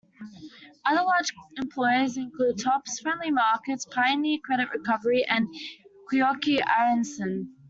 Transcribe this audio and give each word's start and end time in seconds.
Other 0.83 1.03
large 1.05 1.31
employers 1.57 2.17
include: 2.17 2.57
Tops 2.57 2.99
Friendly 3.01 3.29
Markets, 3.29 3.85
Pioneer 3.85 4.39
Credit 4.43 4.67
Recovery 4.73 5.23
and 5.25 5.47
Koike 6.11 6.59
Aronson. 6.79 7.53